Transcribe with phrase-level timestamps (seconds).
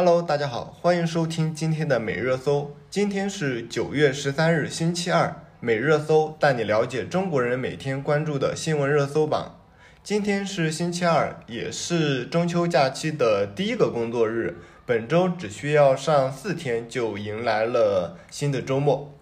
[0.00, 2.72] Hello，大家好，欢迎收听今天的每热搜。
[2.88, 5.42] 今天是九月十三日，星期二。
[5.58, 9.60] 每热搜带你了解中国人每天关注的新闻热搜榜。
[10.04, 14.58] 今天是星期二，也是中秋假期的第一个工作日。
[14.86, 19.12] 本周只需要上四天，就迎来了新的周末。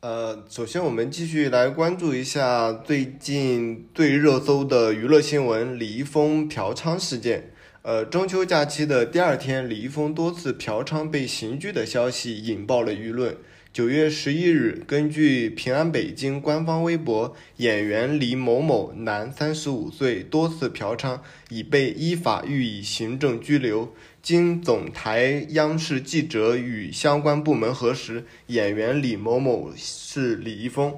[0.00, 7.50] 呃，首先我们继续来关注一下最近最热搜的娱乐新闻——李易峰嫖娼事件。
[7.84, 13.36] 呃，中秋假期的第二天，李易峰多次嫖娼被刑拘的消息引爆了舆论。
[13.72, 21.18] 九月十一日，根据平安北京官方微博，演员李某某，男，三十五岁，多次嫖娼，
[21.48, 23.92] 已被依法予以行政拘留。
[24.22, 30.94] 经总台央视记者与相关部门核实，演员李某某是李易峰。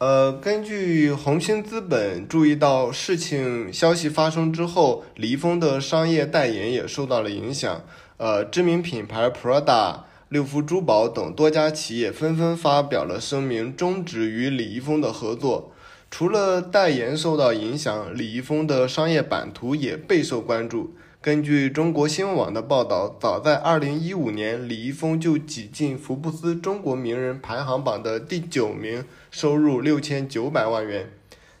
[0.00, 7.84] 呃，根据红星资本注意到，事情消息发生之后，李易峰的商业代言也受到了影响。
[8.16, 15.74] 呃，知名品牌 Prada、六福珠宝等多家企业纷纷发表了声明，终止与李易峰的合作。
[16.10, 20.94] 除了代言受到影响，李易峰的商业版图也备受关注。
[21.22, 31.10] 根据中国新闻网的报道，早在2015年，李易峰就挤进福布斯中国名人排行榜的第九名，收入六千九百万元。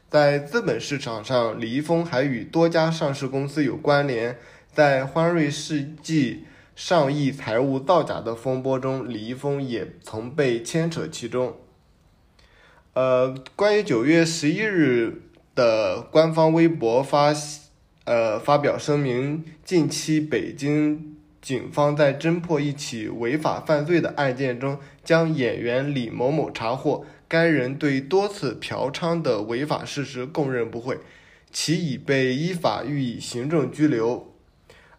[0.08, 4.38] 在资本市场上，李易峰还与多家上市公司有关联。
[4.72, 11.54] 在欢瑞世纪上亿财务造假的风波中，李易峰也曾被牵扯其中。
[12.94, 15.20] 呃，关于九月十一日
[15.54, 17.34] 的官方微博发。
[18.06, 30.98] 呃，发表声明，近期北京警方在侦破一起违法犯罪的案件中，将演员李某某查获，该人对多次嫖娼的违法事实供认不讳，
[31.52, 34.32] 其已被依法予以行政拘留。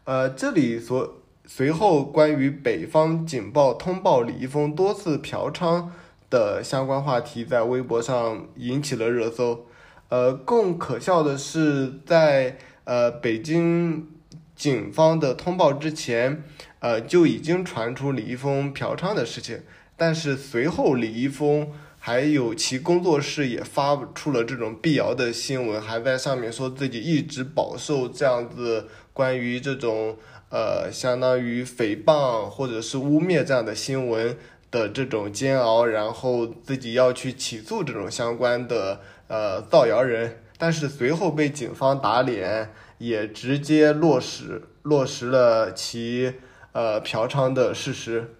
[0.05, 5.87] 呃，这里所随后关于北方警报通报李易峰多次嫖娼
[6.29, 9.65] 的相关话题，在微博上引起了热搜。
[10.09, 12.57] 呃，更可笑的是在。
[12.83, 14.07] 呃，北京
[14.55, 16.43] 警方的通报之前，
[16.79, 19.61] 呃就已经传出李易峰嫖娼的事情，
[19.95, 30.17] 但是随后李易峰还有其工作室也发出了这种辟谣的新闻，还在上面说自己一直饱受这样子关于这种
[30.49, 34.35] 呃相当于诽谤或者是污蔑这样的新闻
[34.71, 40.40] 的这种煎熬，然后自己要去起诉这种相关的呃造谣人。
[40.61, 46.35] 但是随后被警方打脸，也直接落实落实了其
[46.71, 48.35] 呃嫖娼的事实。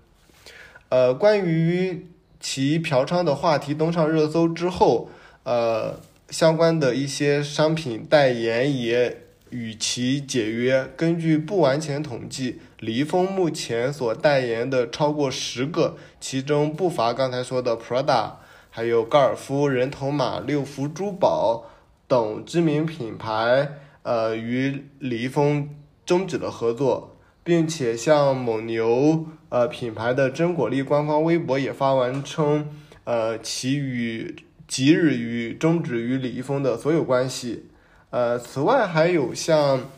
[0.90, 2.06] 呃，关于
[2.40, 5.10] 其嫖娼的话题登上热搜之后，
[5.42, 6.00] 呃，
[6.30, 10.88] 相关的一些商品代言也与其解约。
[10.96, 18.34] 根据不完全统计，李易峰目前所代言的超过十个，其中不乏刚才说的 Prada，
[18.70, 21.66] 还有高尔夫、人头马、六福珠宝。
[22.12, 23.70] 等知名品牌，
[24.04, 25.70] 呃，与李易峰
[26.06, 32.68] 终止了合作，并且像蒙牛，呃，品牌的真果粒官方微博也发文称，
[33.06, 34.36] 呃，其与
[34.68, 37.68] 即日与终止与李易峰的所有关系。
[38.10, 39.90] 呃，此外还有像，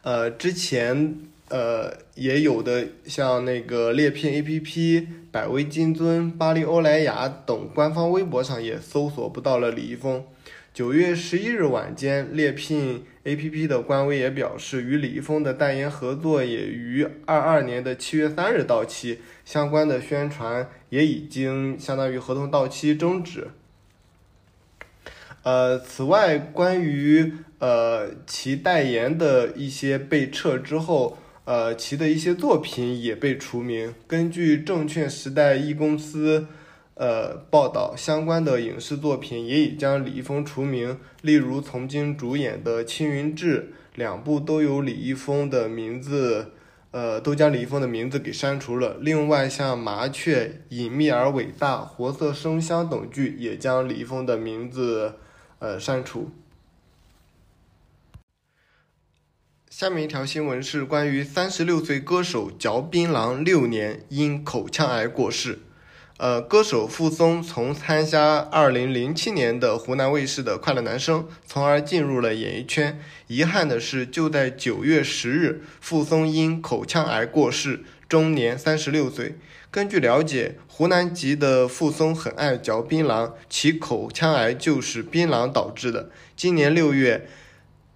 [0.00, 1.18] 呃，之前
[1.50, 10.24] 呃也有的像那个猎聘 A P P、百威金尊、巴黎欧莱雅等官方微博上也搜索不到了李易峰。
[10.74, 23.46] 九月十一日晚间，猎聘 APP 的官微也表示，与李易峰的代言合作也于二二年的七月三日到期，相关的宣传也已经相当于合同到期终止。
[25.44, 33.94] 呃，此外，关于呃其代言的一些被撤之后，呃其的一些作品也被除名。
[34.08, 36.48] 根据证券时代一公司。
[36.94, 46.52] 呃，报道相关的影视作品也已将李易峰除名，例如曾经主演的《青云志》，两部都有李易峰的名字，
[46.92, 48.96] 呃，都将李易峰的名字给删除了。
[49.00, 55.14] 另外，像《麻雀》《隐秘而伟大》《活色生香》等剧也将李易峰的名字，
[55.58, 56.30] 呃，删除。
[59.68, 65.58] 下面一条新闻是关于三十六岁歌手嚼槟榔六年因口腔癌过世。
[66.24, 72.98] 呃，歌手傅松从参加二零零七年的湖南卫视的《快乐男声》，从而进入了演艺圈。
[73.26, 79.36] 遗憾的是，就在九月十日，傅松因口腔癌过世，终年三十六岁。
[79.70, 86.08] 根据了解，湖南籍的傅松很爱嚼槟榔，其口腔癌就是槟榔导致的。
[86.34, 87.28] 今年六月，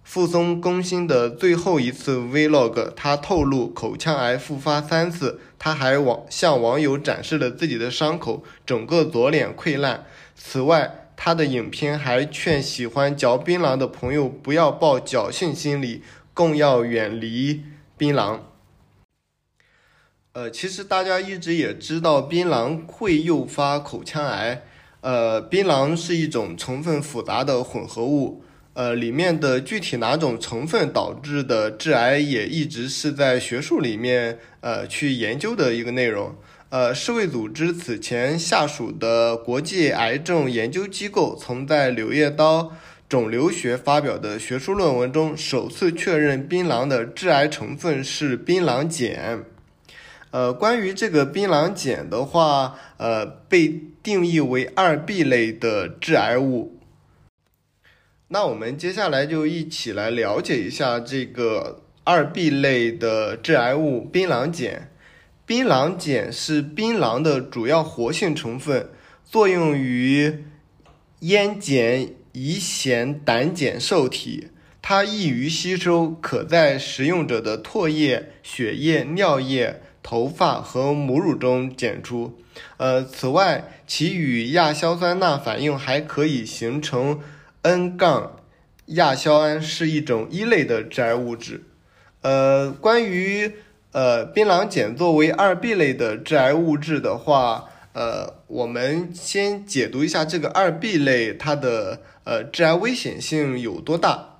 [0.03, 10.05] 傅松更新的最后一次 Vlog，他透露口腔癌复发三次，他还网向网友展示了自己的伤口，整个左脸溃烂。
[10.33, 16.01] 此外，他的影片还劝喜欢嚼槟榔的朋友不要抱侥幸心理，
[16.33, 17.63] 更要远离
[17.97, 18.39] 槟榔。
[20.31, 24.63] 呃，其实大家一直也知道槟榔会诱发口腔癌。
[25.01, 28.43] 呃，槟榔是一种成分复杂的混合物。
[28.79, 36.33] 呃，里面的具体哪种成分导致的致癌，也一直是在学术里面呃去研究的一个内容。
[36.69, 42.71] 呃，世卫组织此前下属的国际癌症研究机构，曾在《柳叶刀
[43.09, 49.43] 肿瘤学》发表的学术论文中，首次确认槟榔的致癌成分是槟榔碱。
[50.31, 56.78] 呃，关于这个槟榔碱的话，呃，被定义为二 B 类的致癌物。
[58.31, 64.91] 那我们接下来就一起来了解一下这个二 B 类的致癌物槟榔碱。
[65.47, 68.89] 槟榔碱是槟榔的主要活性成分，
[69.25, 70.43] 作用于
[71.21, 74.49] 烟碱乙酰胆碱受体，
[74.79, 82.37] 它易于吸收，可在食用者的唾液、血液、尿液、头发和母乳中检出。
[82.77, 87.19] 呃，此外，其与亚硝酸钠反应还可以形成。
[87.61, 88.37] N- 杠
[88.85, 91.63] 亚硝胺是一种一类的致癌物质。
[92.21, 93.51] 呃，关于
[93.91, 104.37] 呃槟榔碱作为二 B 类的致癌物质的话，呃，我们先解读一下这个二 B 类它的呃致癌危险性有多大。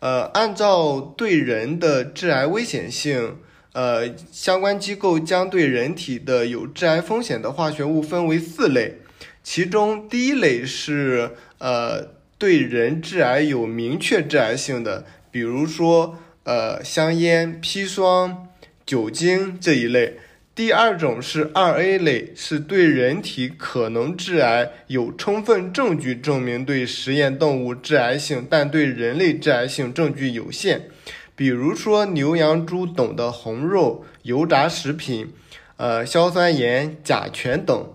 [0.00, 3.36] 呃，按照对人的致癌危险性，
[3.74, 8.98] 呃，相关机构将对人体的有致癌风险的化学物分为四类，
[9.42, 12.21] 其中第一类是呃。
[12.42, 18.48] 对人致癌有明确致癌性的，比如说呃香烟、砒霜、
[18.84, 20.18] 酒精这一类。
[20.52, 30.88] 第二种是二 A 类，是对人体可能致癌，有充分证据证明对实验动物致癌性，但对人类致癌性证据有限，
[31.36, 35.32] 比如说牛羊猪等的红肉、油炸食品、
[35.76, 37.92] 呃硝酸盐、甲醛等。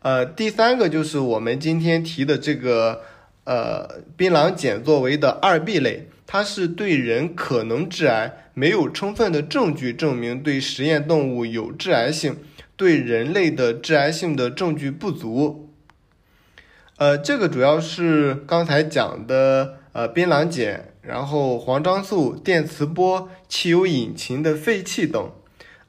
[0.00, 3.02] 呃，第三个就是我们今天提的这个。
[3.46, 12.38] 呃，槟榔碱作为的二 B 类，它是对人可能致癌，没有充分的证据证明对实验动物有致癌性，
[12.74, 15.70] 对人类的致癌性的证据不足。
[16.96, 25.30] 呃，这个主要是刚才讲的呃槟榔碱，然后黄樟素、电磁波、汽油引擎的废气等。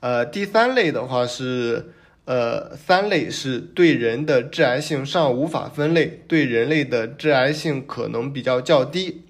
[0.01, 1.93] 呃，第三类的话是。
[2.27, 9.23] 呃，三类是对人的致癌性尚无法分类，对人类的致癌性可能比较较低。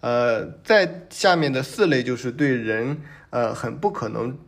[0.00, 4.38] 呃，在下面的四类就是对人呃很不可能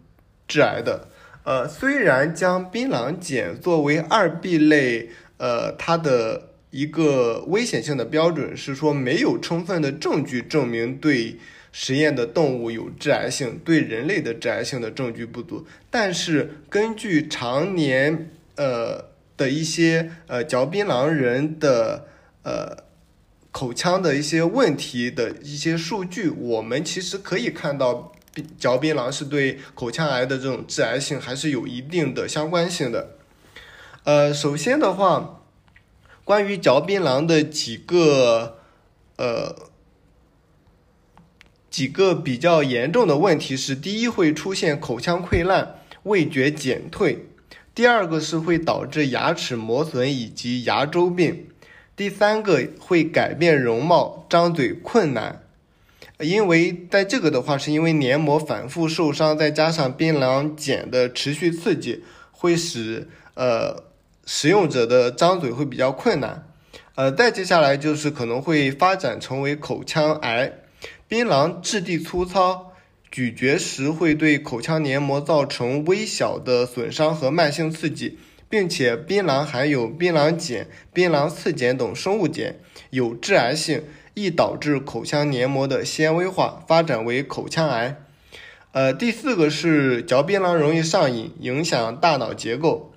[0.49, 1.09] 致癌的。
[1.45, 11.37] 呃，虽然将槟榔碱作为二 B 类，呃，它的一个危险性的标准是说没有充分的证据证明对。
[11.75, 15.67] 实验的动物有致癌性，对人类的致癌性的证据不足。
[15.91, 19.07] 但是根据常年呃
[19.39, 22.07] 的一些呃嚼槟榔人的
[22.43, 22.77] 呃
[23.51, 28.13] 口腔的一些问题的一些数据，我们其实可以看到，
[28.59, 33.17] 嚼槟榔是对口腔癌的这种致癌性还是有一定的相关性的。
[34.05, 35.41] 呃，首先的话，
[36.23, 38.59] 关于嚼槟榔的几个
[39.17, 39.72] 呃。
[41.73, 47.17] 几个比较严重的问题是：第一，会出现口腔溃烂、味觉减退；
[47.75, 51.47] 第二个是会导致牙齿磨损以及牙周病；
[51.97, 55.41] 第三个会改变容貌、张嘴困难。
[56.21, 63.85] 因为在这个的话，是因为黏膜反复受伤，再加上槟榔碱的持续刺激，会使呃
[64.27, 66.47] 使用者的张嘴会比较困难。
[66.97, 70.53] 呃，再接下来就是可能会发展成为口腔癌。
[71.13, 72.73] 槟榔质地粗糙，
[73.11, 78.17] 咀嚼时会对口腔黏膜造成微小的损伤和慢性刺激，
[78.49, 82.55] 并且槟榔含有槟榔碱、槟榔次碱等生物碱，
[82.89, 87.99] 有致癌性，易导致口腔黏膜的纤维化，发展为口腔癌。
[88.73, 92.95] 呃，第四个是嚼槟榔容易上瘾，影响大脑结构。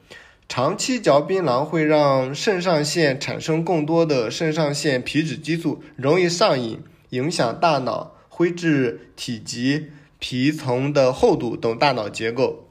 [0.48, 6.79] 长期嚼槟榔会让肾上腺产生更多的肾上腺皮质激素，容易上瘾。
[7.15, 12.69] 影响大脑灰质体积、皮层的厚度等大脑结构。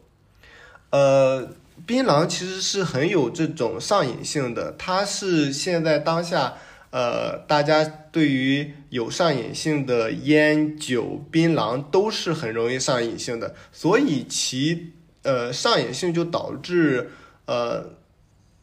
[0.91, 1.49] 呃，
[1.87, 6.55] 槟榔其实是很有这种上瘾性的，它是现在当下
[6.91, 17.11] 呃，大家对于有上瘾性的烟酒槟榔都是很容易上瘾性的，所以其呃上瘾性就导致
[17.47, 17.91] 呃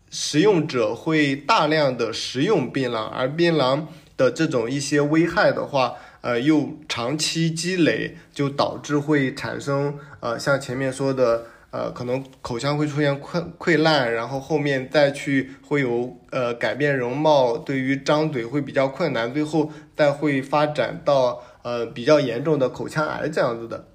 [0.10, 3.86] 食用者会大量的食用槟榔，而槟榔
[4.22, 5.96] 的这种一些危害的话。
[6.22, 23.88] 呃，又长期积累，就导致会产生呃，像前面说的，呃，可能口腔会出现溃溃烂，然后后面再去会有呃改变容貌，对于张嘴会比较困难，最后再会发展到呃比较严重的口腔癌这样子的。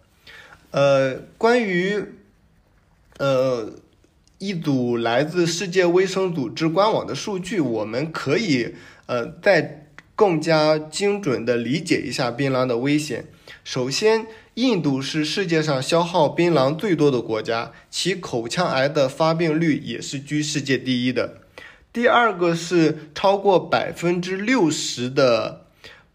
[0.72, 2.04] 呃，关于
[3.18, 3.70] 呃
[4.38, 8.74] 一组来自世界卫生组织官网的数据，我们可以
[9.06, 9.84] 呃在。
[10.16, 13.26] 更加精准地理解一下槟榔的危险。
[13.62, 21.42] 首先，印度是世界上消耗槟榔最多的国家，其口腔癌的发病率也是居世界第一的。
[21.92, 25.66] 第二个是超过百分之六十的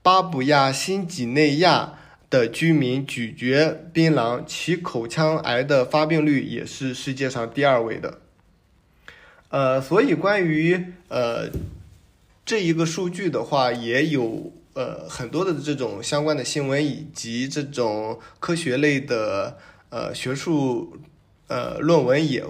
[0.02, 1.94] 巴布亚新几内亚
[2.30, 8.20] 的居民咀嚼槟榔，其口腔癌的发病率也是世界上第二位的。
[9.50, 11.50] 呃，所以关于呃。
[12.44, 19.58] 这一个数据的话，也有呃很多的这种相关的新闻，以及这种科学类的
[19.90, 20.98] 呃学术
[21.48, 22.44] 呃论文也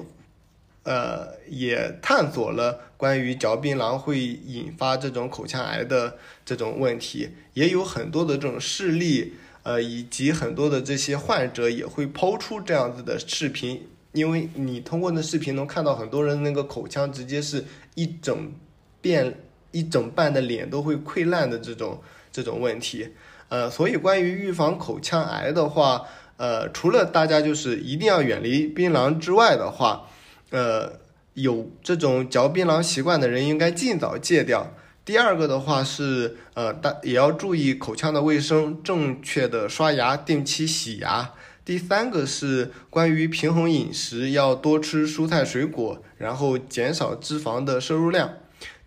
[0.83, 9.33] 呃也探索了关于嚼槟榔会引发这种口腔癌的这种问题，也有很多的这种事例，
[9.63, 18.53] 呃以及很多的这些患者也会抛出这样子的视频，因为你通过那视频能看到很多人那个口腔直接是一整
[19.01, 19.38] 变。
[19.72, 22.01] 一整半的脸都会溃烂的这种
[22.32, 23.10] 这种问题，
[23.50, 26.04] 呃，所以关于预防口腔癌的话，
[26.38, 30.08] 呃，除了大家就是一定要远离槟榔之外的话，
[30.50, 30.94] 呃，
[31.34, 34.74] 有这种嚼槟榔习惯的人应该尽早戒掉。
[35.04, 41.32] 第二个的话是，呃，大也要注意口腔的卫生，正确的刷牙，定期洗牙。
[41.66, 48.34] 第三个是关于平衡饮食，要多吃蔬菜水果，然后减少脂肪的摄入量。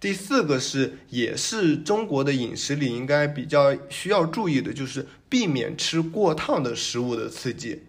[0.04, 7.84] 第四个是，也是中国的饮食里应该比较需要注意的，就是避免吃过烫的食物的刺激。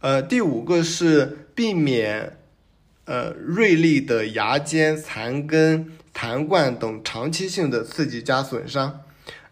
[0.00, 2.36] 呃，第五个是避免
[3.04, 9.02] 呃锐利的牙尖、残根、残冠等长期性的刺激加损伤。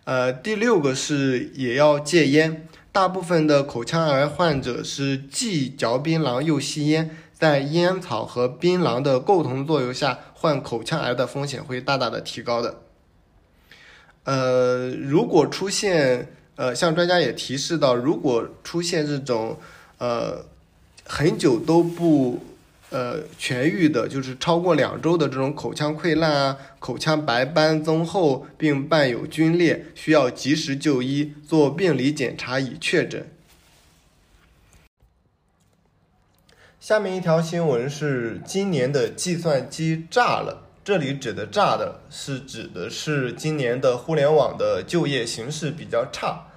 [0.03, 7.17] 呃，第六个是也要戒烟，大部分的口腔癌患者是既嚼槟榔又吸烟。
[7.43, 12.83] 在烟草和槟榔的共同作用下，患口腔癌的风险会大大的提高的。
[14.23, 19.59] 呃，如果出现，呃，像专家也提示到，如果出现这种，
[19.99, 20.45] 呃，
[21.05, 22.45] 很久都不，
[22.91, 33.27] 呃，痊愈的，就是超过两周的这种口腔溃烂啊，口腔白斑增厚并伴有皲裂，需要及时就医，做病理检查以确诊。
[36.83, 46.49] 下面一条新闻是今年的计算机炸了，这里指的炸的是指的是今年的互联网的就业形势比较差。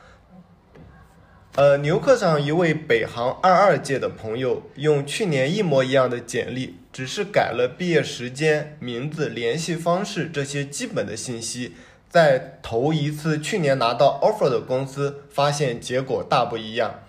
[1.53, 11.75] 呃，牛课上一位北航二二届的朋友用去年一模一样的简历，只是改了毕业时间、名字、联系方式这些基本的信息，
[12.09, 17.01] 在投一次去年拿到 offer 的公司，发现结果大不一样。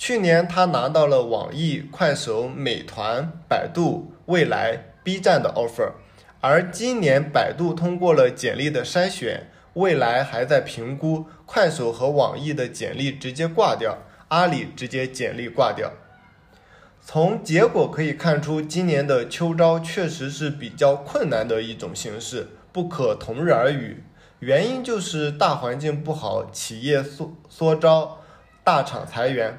[0.00, 5.92] 去年他拿到了网易、快手、美团、百度、未来、B 站的 offer，
[6.40, 15.92] 而今年百度通过了简历的筛选，未来还在评估，快手和网易的简历直接挂掉，阿里直接简历挂掉。
[17.02, 24.02] 从结果可以看出，今年的秋招确实是比较困难的一种形式，不可同日而语。
[24.38, 28.22] 原因就是大环境不好，企业缩缩招，
[28.64, 29.58] 大厂裁员。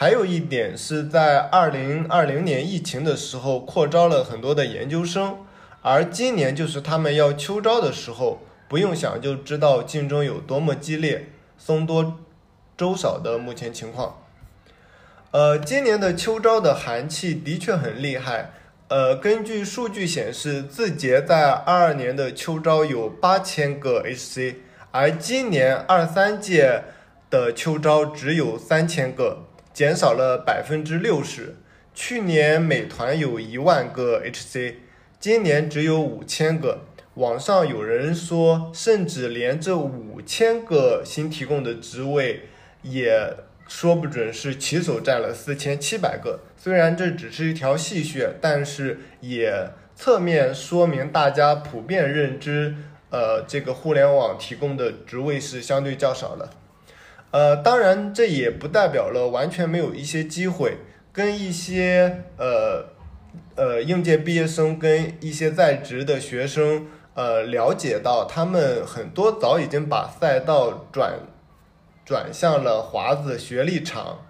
[0.00, 5.38] 还有一点是在二零二零年疫情的时候扩招了很多的研究生，
[5.82, 8.38] 而今年就是他们要秋招的时候，
[8.68, 12.16] 不用想就知道竞争有多么激烈，僧多
[12.76, 14.22] 粥少的目前情况。
[15.32, 18.52] 呃，今年的秋招的寒气的确很厉害。
[18.86, 24.54] 呃，根据数据显示，字节在二二年的秋招有八千个 HC，
[24.92, 26.84] 而今年二三届
[27.28, 29.47] 的秋招只有三千个。
[29.78, 31.54] 减少了百分之六十。
[31.94, 34.74] 去年美团有一万个 HC，
[35.20, 36.80] 今年只有五千个。
[37.14, 42.48] 网上有人说，甚至连这五千个新提供的职位，
[42.82, 43.36] 也
[43.68, 46.40] 说不准是骑手占了四千七百个。
[46.56, 52.74] 虽然这只是一条细穴，但是也侧面说明大家普遍认知，
[53.10, 56.50] 呃，这个互联网提供的职位是相对较少的。
[57.30, 60.78] 呃，当然这也不代表了完全没有一些机会，
[61.12, 62.86] 跟一些呃
[63.54, 71.18] 呃应届毕业生跟一些在职的学生呃了解到，他们很多早已经把赛道转
[72.06, 74.20] 转向了华子学历场，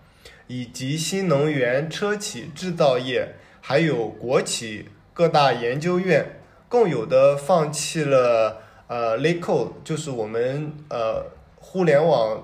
[0.48, 8.56] 以及新能源车企制造业，还有国企各大研究院，更有的放弃了
[8.88, 11.26] 呃 l a c o 就是我们呃
[11.60, 12.42] 互联网。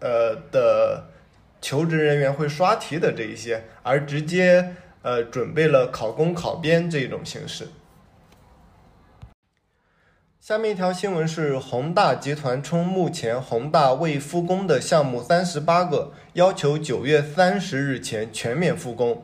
[0.00, 1.08] 呃的
[1.60, 7.68] 求职人员会刷题的这一些，而直接呃准备了考公考编这种形式。
[10.40, 19.22] 下面一条新闻是宏大集团称，目前宏大未复工的项目三十八个，要求九月三十日前全面复工。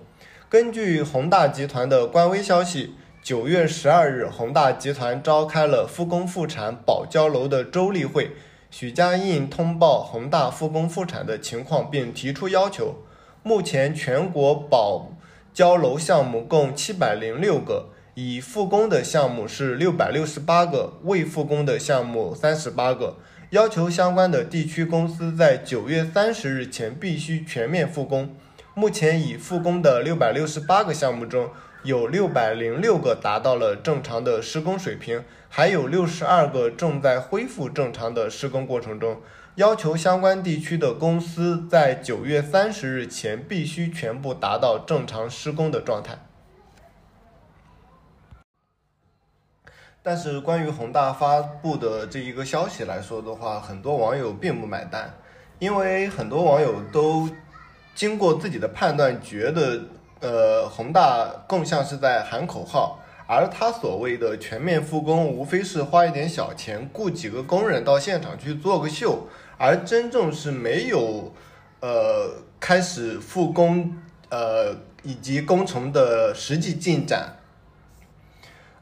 [0.51, 8.33] 根据宏大集团的官微消息，九月十二日，宏大集团召开了复工复产保交楼的周例会。
[8.77, 12.97] 许家印通报恒大复工复产的情况，并提出要求。
[13.45, 15.13] 目前全国保
[15.53, 23.19] 交楼项目共七百零六个，已复工的项目是六百六十八个，未复工的项目三十八个。
[23.51, 28.35] 要求相关的地区公司在九月三十日前必须全面复工。
[28.75, 31.49] 目前已复工的六百六十八个项目中，
[31.85, 35.23] 有六百零六个达到了正常的施工水平，
[35.57, 39.21] 还有六十二个正在恢复正常的施工过程中。
[39.55, 46.19] 要求相关地区的公司在九月三十日前必须全部达到正常施工的状态。
[50.03, 55.15] 但是，关于宏大发布的这一个消息来说的话，很多网友并不买单，
[55.61, 57.31] 因为很多网友都
[57.95, 59.83] 经过自己的判断，觉得。
[60.21, 69.27] 呃，宏大更像是在喊口号，而他所谓的全面复工，无非是花一点小钱，雇几个工人到现场去做个秀，
[69.59, 71.33] 而真正是没有
[71.81, 73.97] 呃开始复工
[74.29, 77.37] 呃以及工程的实际进展。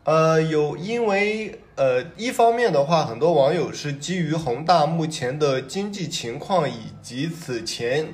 [0.05, 8.09] 呃，有因为呃一方面的话，很多网友是基于宏大目前的经济情况以及此前。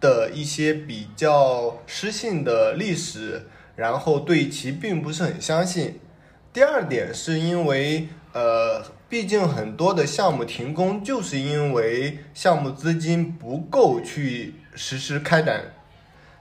[0.00, 6.00] 的一些比较失信的历史，然后对其并不是很相信。
[6.52, 15.74] 第二点是因为，呃，毕竟很多的项目停工，就是因为项目资金不够去实施开展。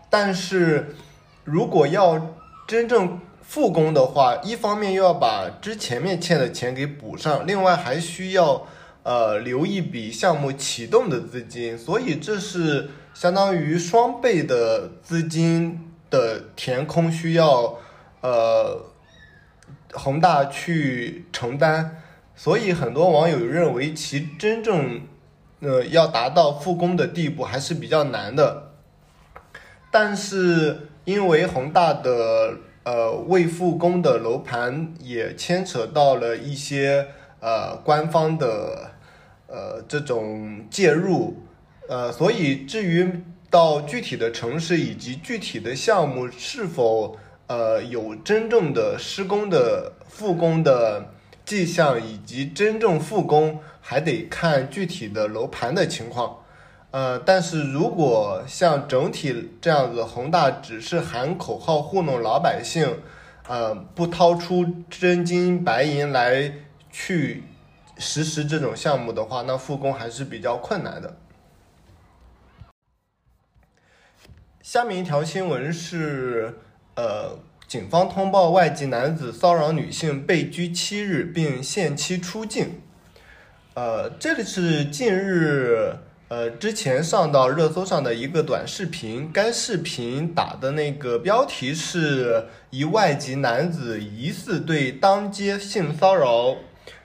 [0.10, 0.96] 但是，
[1.44, 2.36] 如果要
[2.68, 8.66] 真正复工的话，一方面又要把之前面欠的钱给补上，另外还需要
[9.04, 12.90] 呃留一笔项目启动的资金，所以这是。
[13.14, 17.78] 相当于双倍的资金的填空需要，
[18.22, 18.86] 呃，
[19.94, 22.02] 宏大去承担，
[22.36, 25.02] 所以很多网友认为其真正，
[25.60, 28.72] 呃，要达到复工的地步还是比较难的。
[29.92, 37.08] 但是因为宏大的呃未复工的楼盘也牵扯到了一些
[37.40, 38.92] 呃官方的
[39.48, 41.44] 呃这种介入。
[41.90, 51.14] 呃，所以至于到具体的城市以及具体的项目是否呃有真正的施工的复工的
[51.46, 56.40] 迹象，以及真正复工，还得看具体的楼盘的情况。
[56.92, 63.00] 呃，但是如果像整体这样子，恒大只是喊口号糊弄老百姓，
[63.48, 66.52] 呃，不掏出真金白银来
[66.92, 67.44] 去
[67.98, 71.16] 实施这种项目的话，那复工还是比较困难的。
[74.70, 76.54] 下面一条新闻是，
[76.96, 82.82] 呃，警方通报外籍男子骚扰女性被拘七日，并限期出境。
[83.76, 85.94] 呃，这里是近日，
[86.28, 89.32] 呃，之前上到热搜上的一个短视频。
[89.32, 96.58] 该视频打的那个标题是一外籍男子疑似对当街性骚扰，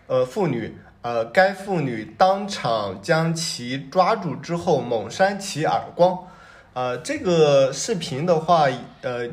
[0.08, 6.26] 呃，妇女，呃，该妇女当场将其抓住之后猛扇其耳光。
[6.74, 8.66] 呃，这个视频的话，
[9.02, 9.28] 呃，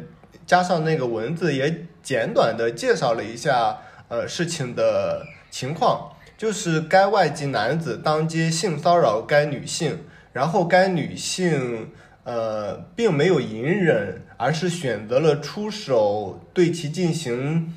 [0.46, 3.78] 加上那个文字也简短的介绍了一下，
[4.10, 11.92] 呃，事情的情况，就是该外籍男子当街性骚扰该女性，然后该女性
[12.26, 17.74] 呃并没有隐忍，而是选择了出手对其进行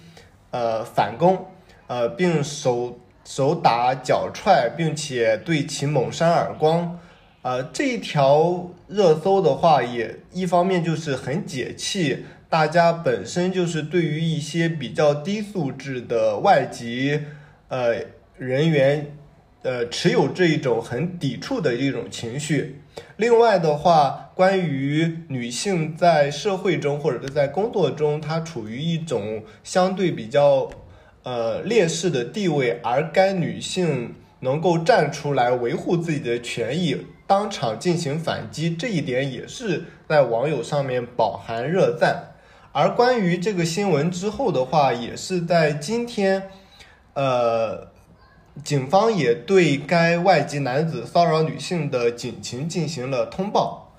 [0.50, 1.46] 呃反攻，
[1.86, 6.98] 呃，并手手打脚踹，并且对其猛扇耳光。
[7.42, 17.20] 呃，这一条热搜的话，也一方面就是很解气，大家本身就是对于一些比较低素质的外籍，
[17.66, 17.96] 呃，
[18.38, 19.16] 人员，
[19.62, 22.80] 呃，持有这一种很抵触的一种情绪。
[23.16, 30.70] 另外的话，关于女性在社会中或者是在工作中，她处于一种相对比较
[31.24, 36.96] 呃劣势的地位，而该女性能够站出来维护自己的权益，
[37.32, 42.34] 当场进行反击，这一点也是在网友上面饱含热赞。
[42.72, 46.50] 而关于这个新闻之后的话，也是在今天，
[47.14, 47.88] 呃，
[48.62, 53.94] 警方也对该外籍男子骚扰女性的警情进行了通报。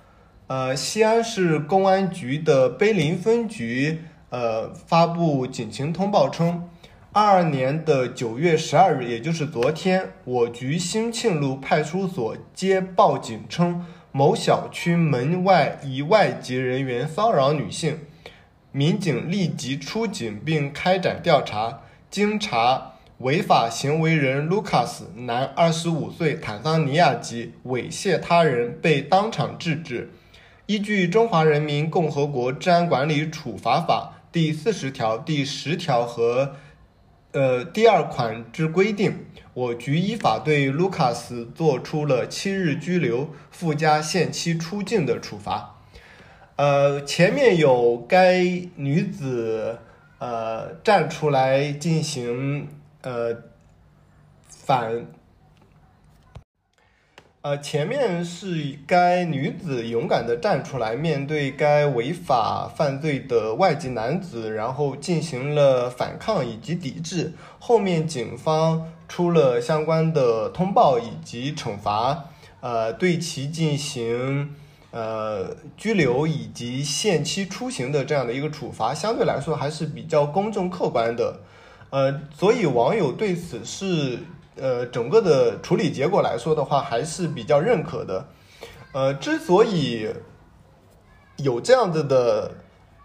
[0.46, 6.70] 呃，西安市公安局的碑林分局呃发布警情通报称，
[7.16, 18.00] 二二年的九月十二日，也就是昨天，我局兴庆路派出所接报警称，某小区门外一外籍人员骚扰女性。
[18.72, 30.10] 民警立即出警并开展调查，经查，违法行为人 Lucas，，男，二十五岁，坦桑尼亚籍，猥亵他人，被当场制止。
[30.66, 36.56] 依据《中华人民共和国治安管理处罚法》第四十条、第十条和
[37.34, 45.82] 呃第二款之规定，我局依法对卢卡斯作出了七日拘留，附加限期出境的处罚。
[46.56, 48.44] 呃，前面有该
[48.76, 49.80] 女子
[50.20, 52.68] 呃站出来进行
[53.02, 53.36] 呃
[54.48, 55.08] 反，
[57.44, 72.30] 呃前面是该女子勇敢的站出来面对该违法犯罪的外籍男子，然后进行了反抗以及抵制，后面警方出了相关的通报以及惩罚，
[72.62, 74.56] 呃对其进行。
[74.92, 81.40] 呃，拘留以及限期出行的这样的一个处罚，相对来说还是比较公正客观的。
[81.90, 84.20] 呃，所以网友对此是
[84.56, 88.26] 呃整个的处理结果来说的话，还是比较认可的。
[88.94, 90.10] 呃，之所以
[91.38, 92.52] 有这样子的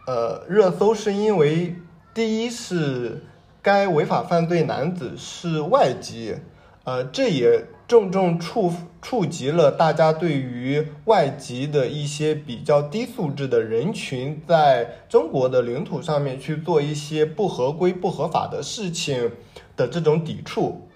[0.07, 1.77] 呃热搜，是因为
[2.13, 3.25] 第一是
[3.63, 6.37] 该违法犯罪男子是外籍，
[6.85, 7.65] 呃，这也。
[7.89, 19.33] 重重触触及了大家对于外籍的一些比较低素质的人群在中国的领土上面去做一些不合规、不合法的事情
[19.75, 20.87] 的这种抵触。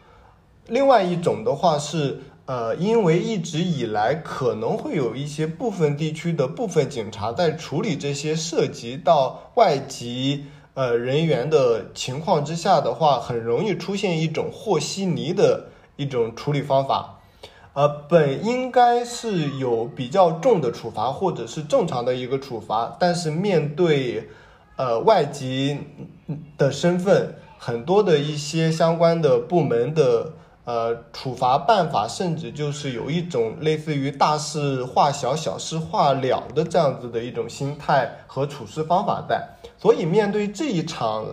[0.69, 15.67] 另外一种的话是，呃，因为一直以来可能会有一些部分地区的部分警察在处理这些涉及到外籍呃人员的情况之下的话，很容易出现一种和稀泥的。
[15.97, 17.21] 一种处理方法，
[17.75, 24.31] 呃，本应该是有比较重的处罚，或者是正常的一个处罚，但是面对
[24.77, 25.79] 呃外籍
[26.57, 30.33] 的身份，很多的一些相关的部门的
[30.65, 41.27] 呃处罚办法，甚至就是有一种类似于大事化小、小事化了的这样子的一种心态和处事方法在，所以面对这一场。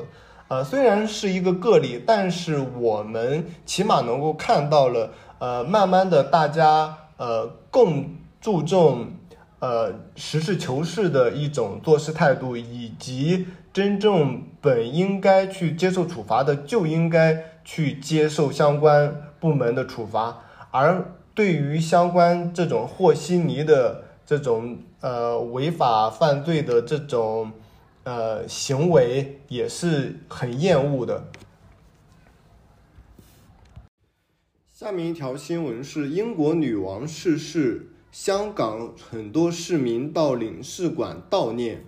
[0.48, 9.12] 呃，虽然是一个个例，但是我们起码能够看到了，呃，慢慢的大家呃更注重
[9.60, 27.52] 呃实事求是的一种做事态度，以及真正本应该去接受处罚的就应该去接受相关部门的处罚，而对于相关这种和稀泥的这种呃违法犯罪的这种。
[28.06, 31.26] 呃，行为也是很厌恶的。
[34.74, 41.86] 下面一条新闻是英国女王逝世，香港很多市民到领事馆悼念。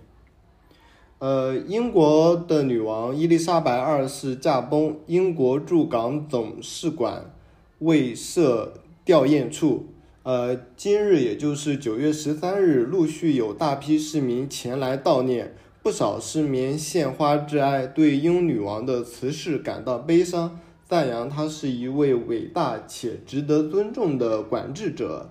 [1.22, 7.32] 呃，英国的女王伊丽莎白二世驾崩，英国驻港总使馆
[7.78, 8.72] 未设
[9.04, 9.86] 吊唁处。
[10.24, 15.54] 呃，今日也就是九月十三日，陆续有大批市民前来悼念。
[15.80, 25.30] 不少市民献花致哀，对英女王的辞世感到悲伤，赞扬她是一位伟大且值得尊重的管制者。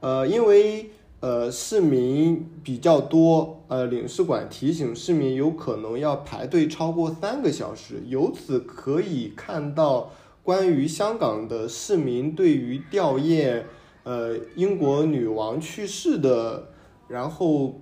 [0.00, 0.88] 呃，因为
[1.26, 8.00] 呃市民比较多，呃领事馆提醒市民有可能要排队超过三个小时。
[8.06, 10.12] 由此可以看到，
[10.44, 13.64] 关于香港的市民对于吊唁
[14.04, 16.68] 呃英国女王去世的，
[17.08, 17.80] 然后。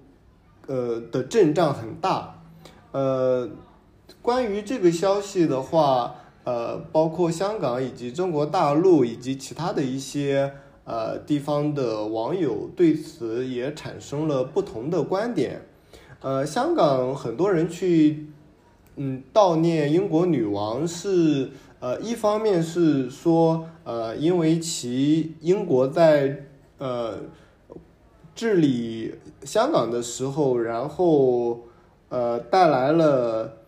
[0.66, 2.42] 呃的阵仗很大，
[2.92, 3.46] 呃，
[4.22, 10.54] 关于这个消息的话，呃，包括香港以及中国大陆以及其他的一些
[10.84, 15.62] 呃地方的网友对此也产生了不同的观点。
[16.20, 18.28] 呃，香港很多人去
[18.96, 26.46] 嗯悼念英国女王是呃，一方面是说，呃，因为其英国在
[26.78, 27.18] 呃
[28.34, 31.60] 治理香港的时候，然后
[32.08, 33.58] 呃带来了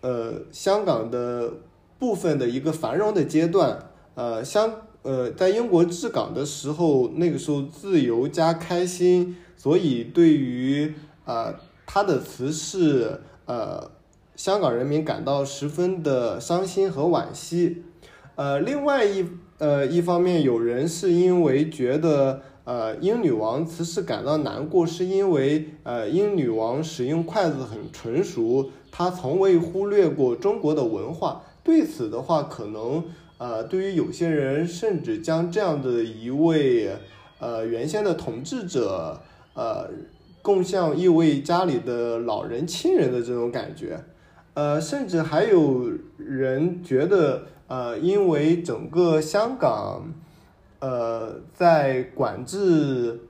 [0.00, 1.52] 呃香港的
[2.00, 4.72] 部分的一个繁荣的阶段，呃香
[5.08, 10.92] 呃在英国治港的时候，那个时候自由加开心，所以对于
[11.24, 11.54] 啊
[11.86, 13.90] 他的辞世，呃。
[14.36, 17.82] 香港人民感到十分的伤心和惋惜，
[18.36, 19.26] 呃，另外一
[19.58, 31.42] 呃一方面，有人是因为觉得呃英女王辞世感到难过，是因为呃英女王使用筷子很纯熟，她从未忽略过中国的文化。
[31.64, 33.02] 对此的话，可能
[33.38, 36.90] 呃对于有些人，甚至将这样的一位
[37.38, 39.20] 呃原先的统治者
[39.54, 39.88] 呃
[40.42, 44.04] 共向一位家里的老人亲人的这种感觉。
[44.54, 50.12] 呃，甚至还有人觉得，呃，因为整个香港，
[50.80, 53.20] 呃，在管制，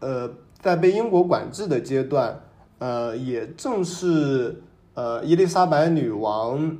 [0.00, 2.42] 呃，在被英国管制的阶段，
[2.78, 4.60] 呃，也正是
[4.92, 6.76] 呃伊丽莎白女王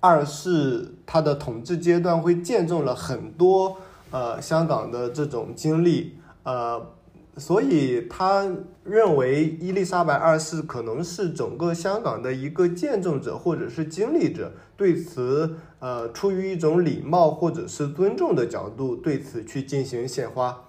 [0.00, 3.76] 二世他的统治阶段，会见证了很多
[4.10, 6.90] 呃香港的这种经历，呃。
[7.36, 8.48] 所以他
[8.84, 20.62] 认为伊丽莎白二世可能是整个香港的一个见证者或者是经历者，对此，呃，出于一种礼貌或者是尊重的角度，对此去进行献花。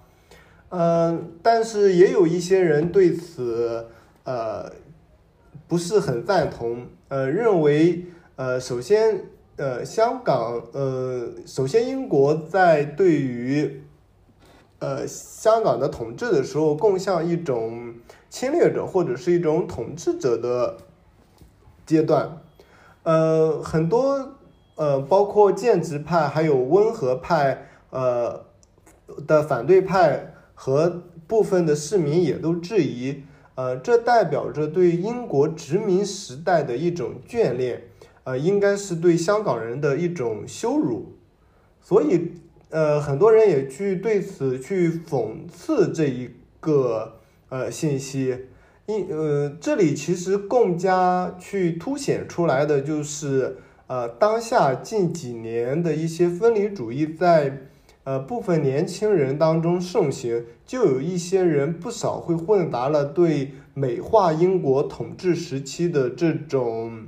[0.70, 3.86] 嗯，但是也有一些人对此，
[4.24, 4.68] 呃，
[5.68, 13.82] 不是很赞同，呃，认为，呃，首先，呃，香港，呃，首先英国在对于。
[14.78, 17.94] 呃，香港的统治的时候，更像一种
[18.28, 20.76] 侵略者或者是一种统治者的
[21.86, 22.42] 阶段。
[23.02, 24.34] 呃，很多
[24.74, 28.44] 呃，包括建制派还有温和派呃
[29.26, 37.84] 的反对派和部分的市民也都质疑，呃，这代表着对英国殖民时代的一种眷恋，
[38.26, 41.14] 呃，应该是对香港人的一种羞辱，
[41.80, 42.32] 所以。
[42.68, 48.36] 呃，很多人也去对此去讽刺这一个呃信息，
[48.86, 57.68] 因呃这里其实更加去凸显出来的就是呃当下近几年的一些分离主义在
[58.02, 67.04] 呃部分年轻人当中盛行，就有一些人不少会混杂了对美化英国统治时期的这种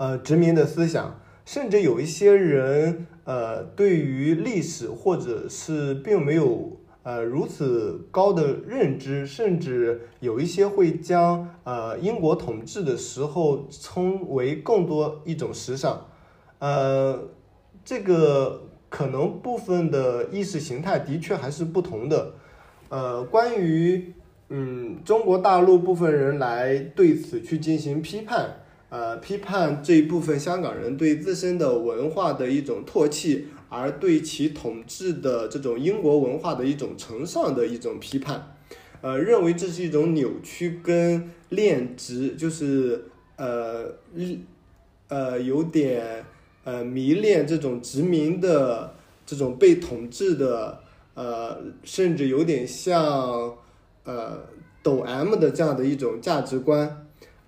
[0.00, 3.06] 呃殖民的思想，甚至有一些人。
[3.24, 16.08] 呃，对于历史或者是并没有呃如此高的认知，甚至有一些会将呃英国统治的时候称为更多一种时尚，
[16.58, 17.28] 呃，
[17.84, 22.32] 这个可能部分的意识形态的确还是不同的，
[22.88, 24.12] 呃，关于
[24.48, 28.56] 嗯中国大陆部分人来对此去进行批判。
[28.90, 38.56] 呃，批判这一部分香港人对自身的文化的一种唾弃，而对其统治的这种英国文化的一种崇尚的一种批判，
[39.00, 43.04] 呃，认为这是一种扭曲跟恋殖，就是
[43.36, 43.94] 呃，
[45.06, 46.24] 呃，有点
[46.64, 48.92] 呃迷恋这种殖民的
[49.24, 50.80] 这种被统治的，
[51.14, 53.54] 呃，甚至有点像
[54.02, 54.40] 呃
[54.82, 56.99] 抖 M 的这样的一种价值观。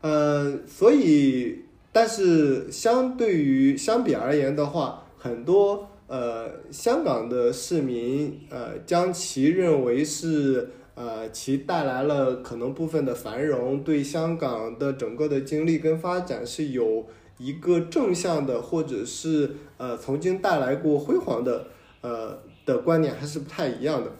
[0.02, 17.06] 呃，所以，但是相对于相比而言的话，很多呃香港的市民呃将其认为是呃其带来了可能部分的繁荣，对香港的整个的经历跟发展是有
[17.38, 21.66] 一个正向的，或者是呃曾经带来过辉煌的
[22.00, 24.10] 呃的观念还是不太一样的。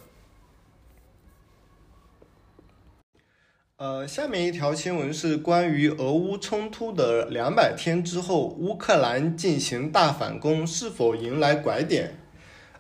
[3.82, 12.16] 呃，下面一条新闻是关于俄乌冲突的两百天之后，乌克兰进行大反攻是否迎来拐点？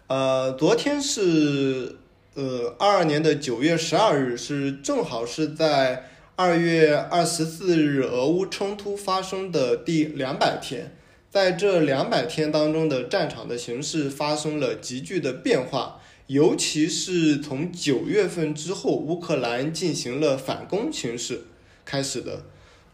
[0.06, 1.96] 呃，昨天是
[2.34, 6.04] 呃二二年的九月十二日，是正好是在
[6.36, 10.94] 二月二十四日俄乌冲突发生的第两百天，
[11.28, 16.00] 在这两百天当中的战场的形势发生了急剧的变化。
[16.28, 21.42] 尤其是从九月份之后，乌克兰进行了反攻形势
[21.84, 22.44] 开始的。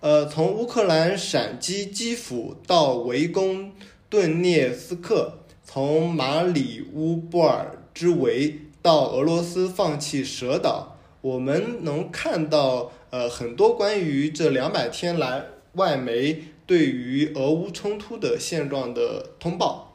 [0.00, 3.72] 呃，从乌克兰闪击基辅到围攻
[4.08, 19.87] 顿涅斯克，从马里乌波尔之围到俄罗斯放弃蛇岛，我们能看到呃很多关于这两百天来外媒对于俄乌冲突的现状的通报。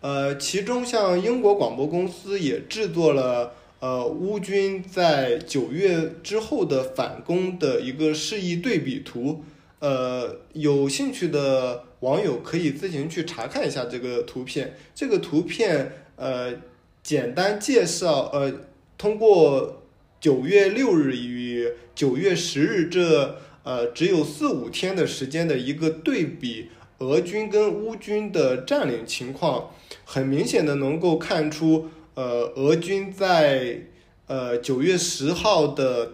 [0.00, 9.42] 呃，其中像英国广播公司也制作了呃乌军在九月之后的反攻的一个示意对比图，
[9.80, 14.76] 呃，有兴趣的网友可以自行去查看一下这个图片。
[14.94, 16.54] 这个图片呃，
[17.02, 18.52] 简单介绍呃，
[18.96, 19.82] 通过
[20.20, 26.68] 九月六日与九月十日这呃只有四五天的时间的一个对比。
[27.00, 29.70] 俄军跟乌军的占领情况，
[30.10, 33.82] 很明显的能够看出，呃，俄军在
[34.26, 36.12] 呃九月十号的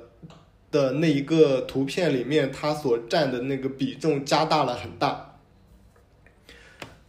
[0.73, 5.37] 的那一个图片里面，它所占的那个比重加大了很大。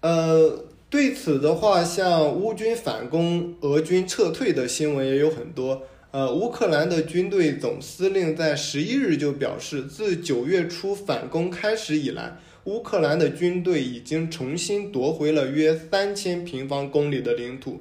[0.02, 5.88] 呃，对此的话，像乌军反攻、俄军撤退的新闻也有很多。
[6.12, 12.38] 呃，乌克兰的军队总司令在十一日就表示，自九月初反攻开始以来。
[12.66, 17.80] 乌克兰的军队已经重新夺回了约三千平方公里的领土，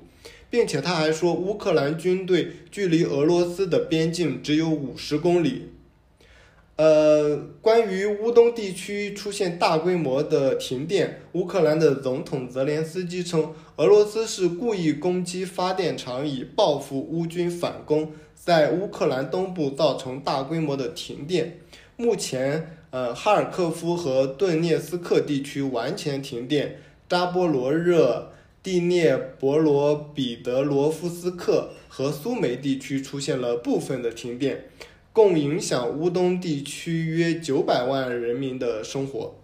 [0.51, 5.71] 并且他还说，乌克兰军队距离俄罗斯的边境只有五十公里。
[6.77, 21.61] 呃，关于乌东地区出现大规模的停电，乌克兰的总统泽连斯基称，俄罗斯是故意攻击发电厂，以报复乌军反攻，在乌克兰东部造成大规模的停电。
[21.97, 22.77] 目前。
[22.95, 26.79] 呃，哈尔科夫和顿涅斯克地区完全停电，
[27.09, 28.31] 扎波罗热、
[28.63, 34.67] 第聂伯罗彼得罗夫斯克和苏梅地区出现了部分的停电，
[35.13, 39.35] 共影响乌东地区约九百万人民的生活。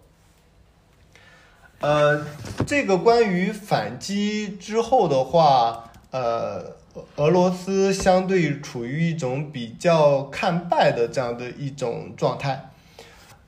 [1.81, 2.25] 呃，
[2.65, 6.77] 这个关于反击之后的话，呃，
[7.17, 12.70] 俄罗斯相对处于一种比较看败的这样的一种状态。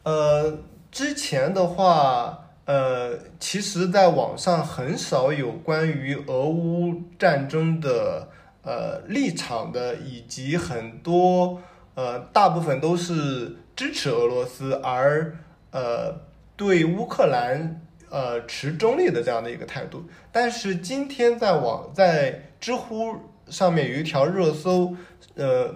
[0.04, 0.58] 呃，
[0.92, 8.28] 之前的话，呃，其实在网上很少有关于俄乌战争的
[8.64, 11.62] 呃立场的，以及很多
[11.96, 15.38] 呃大部分都是支持俄罗斯，而
[15.72, 16.14] 呃
[16.58, 20.04] 对乌克兰呃持中立的这样的一个态度。
[20.34, 23.16] 但是今天在网在知乎
[23.48, 24.96] 上面有一条热搜，
[25.36, 25.74] 呃。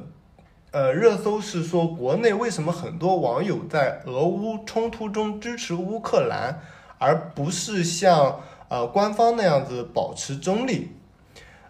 [0.78, 6.62] 呃，热搜是说国内为什么很多网友在俄乌冲突中支持乌克兰，
[7.00, 10.90] 而不是像呃官方那样子保持中立？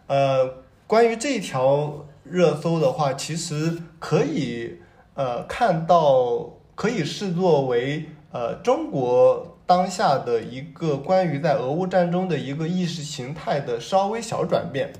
[0.07, 4.81] 呃，关于这条热搜的话，其实可以
[5.13, 14.91] 呃看到，可以视作为呃中国当下的一个关于在俄乌战争的一个意识形态的稍微小转变。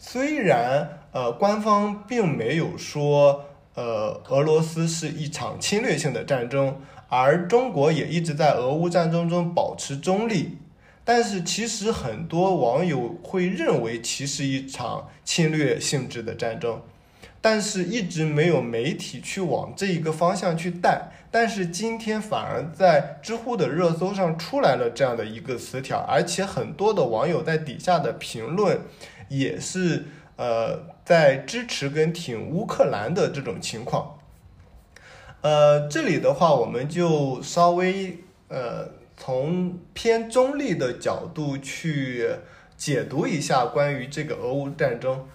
[0.00, 3.44] 虽然呃官方并没有说。
[3.74, 6.76] 呃，俄罗斯是一场侵略性的战争，
[7.08, 10.58] 而中国也一直在俄乌战争中保持中立。
[11.04, 16.82] 但是，其实很多网友会认为其是一场侵略性质的战争，
[17.40, 21.10] 但是一直没有媒体去往这一个方向去带。
[21.30, 28.80] 但是今天反而在知乎的热搜上出来了这样的一个词条，而且很多的网友在底下的评论
[29.28, 30.04] 也是。
[30.34, 34.18] 呃，在支持跟挺乌克兰的这种情况，
[35.40, 42.30] 呃，这里的话，我们就稍微呃从偏中立的角度去
[42.76, 45.28] 解读一下关于这个俄乌战争，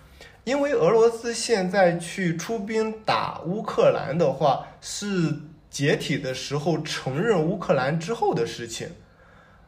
[0.45, 5.35] 因为俄罗斯现在去出兵打乌克兰的话，是
[5.69, 8.89] 解体的时候承认乌克兰之后的事情。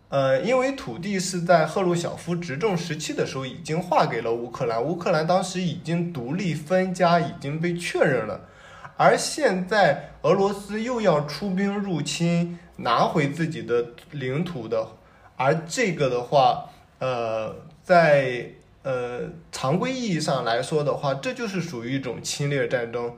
[0.10, 8.41] 呃，因为土地是在赫鲁晓夫执政时期的时候已经划给了乌克兰，乌克兰当时已经独立分家，已经被确认了。
[8.98, 14.88] 而现在俄罗斯又要出兵入侵，拿回自己的领土的，
[15.38, 16.65] 而这个的话，
[16.98, 18.48] 呃，在
[18.82, 23.13] 呃常规意义上来说的话，这就是属于一种侵略战争。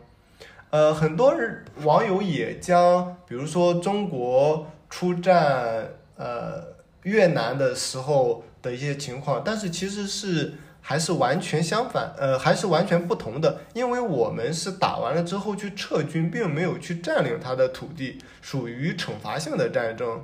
[0.71, 6.80] 呃，很多人网友也将，比如说中国出战，呃。
[7.03, 13.61] 越南的时候的一些情况，但是其实是还是完全相反，呃，还是完全不同的。
[13.73, 20.23] 因为我们是打完了之后去撤军，并没有去占领他的土地，属于惩罚性的战争。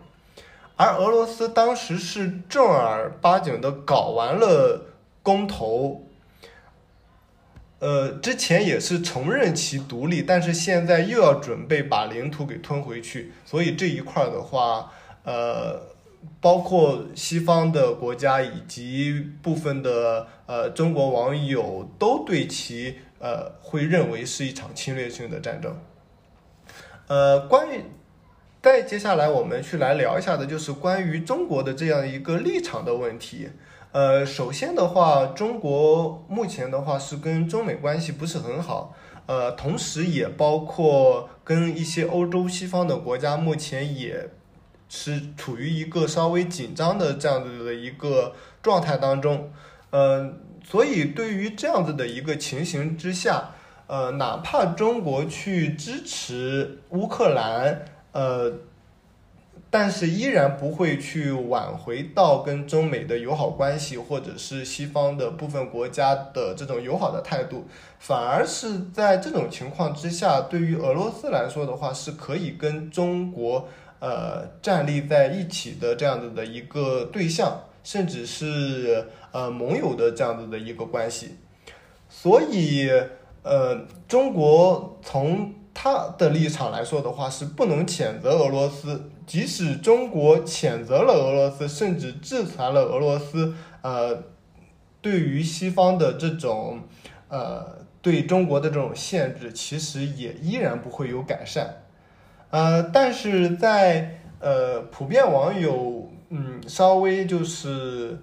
[0.75, 4.85] 而俄罗斯当时是正儿八经的搞完了
[5.23, 6.05] 公投，
[7.79, 14.91] 呃，之前也是承认其独立，但是现在又要准备把领土给吞回去，所以这一块的话，
[15.23, 15.96] 呃。
[16.39, 25.75] 包括西方的国家以及部分的呃中国网友都对其呃会认为是一场侵略性的战争。
[27.07, 27.83] 呃，关于
[28.61, 33.49] 再接下来我们去来聊一下的，就是关于中国的这样一个立场的问题。
[33.93, 38.93] 呃，首先的话，中国目前的话是跟中美关系不是很好，
[39.25, 44.29] 呃，同时也包括跟一些欧洲西方的国家目前也
[44.89, 49.51] 是处于一个稍微紧张的这样子的一个状态当中，
[49.89, 50.33] 呃，
[50.63, 53.51] 所以对于这样子的一个情形之下，
[53.87, 58.53] 呃，哪怕中国去支持乌克兰，呃。
[59.69, 67.67] 但是依然不会去挽回到跟中美的友好关系，或者是西方的部分国家的这种友好的态度，
[67.99, 73.67] 反而是在这种情况之下，对于俄罗斯来说的话，是可以跟中国
[73.99, 81.37] 呃站立在一起的这样子的一个对象，甚至是呃盟友的这样子的一个关系。
[82.09, 82.89] 所以
[83.43, 89.09] 呃，中国从他的立场来说的话，是不能谴责俄罗斯。
[89.25, 94.23] 即使中国谴责了俄罗斯，甚至制裁了俄罗斯，呃，
[95.01, 96.79] 对于西方的这种，
[97.27, 101.83] 呃，对中国的这种限制，其实也依然不会有改善。
[102.49, 108.17] 呃，但是在呃普遍网友，嗯，稍微就是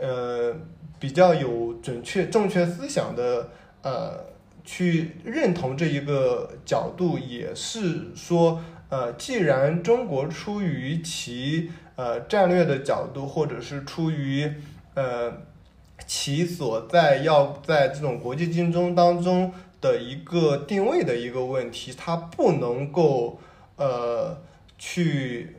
[0.00, 0.54] 呃
[0.98, 3.48] 比较有准确正确思想的，
[3.82, 4.24] 呃，
[4.64, 8.60] 去认同这一个角度，也是说。
[8.90, 14.50] 呃，既然中国出于其呃战略的角度，或者是出于
[14.94, 15.30] 呃
[16.06, 19.52] 其所在要在这种国际竞争当中
[19.82, 23.38] 的一个定位的一个问题，它不能够
[23.78, 24.36] 呃
[24.76, 25.56] 去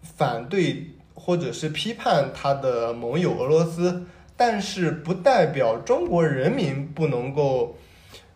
[0.00, 7.76] 反对或者是批判他的盟友俄罗斯，但是不代表中国人民不能够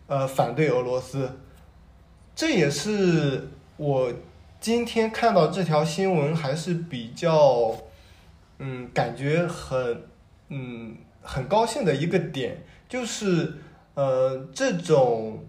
[0.05, 1.39] 呃反对俄罗斯，
[2.35, 4.13] 这也是我。
[4.59, 7.75] 今天看到这条新闻还是比较，
[8.59, 10.03] 嗯，感觉很，
[10.49, 13.55] 嗯，很高兴的一个点，就是，
[13.95, 15.43] 呃，这种，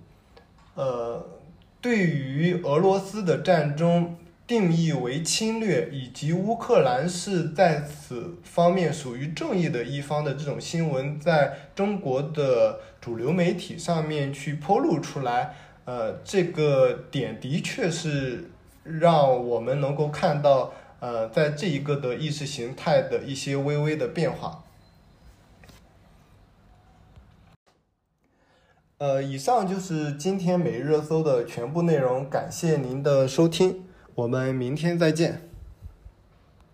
[0.75, 1.23] 呃，
[1.83, 4.17] 对于俄罗斯的战争
[4.47, 15.55] 定义为侵略，以及乌克兰是在此方面属于正义的一方的这种新闻，在中国的主流媒体上面去披露出来，
[15.85, 18.49] 呃，这个点的确是。
[18.85, 24.62] 让我们能够看到，呃，在这一个的意识形态的一些微微的变化。
[29.03, 33.83] 呃，以上就是今天每日热搜的全部内容，感谢您的收听，
[34.15, 35.52] 我们明天再见。